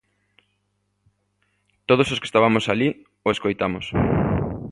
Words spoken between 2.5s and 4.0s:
alí o escoitamos.